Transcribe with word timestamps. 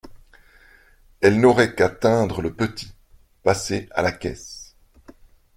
Elle 1.21 1.39
n’aurait 1.39 1.75
qu’à 1.75 1.87
teindre 1.87 2.41
le 2.41 2.51
petit!… 2.51 2.91
passez 3.43 3.87
à 3.91 4.01
la 4.01 4.11
caisse! 4.11 4.75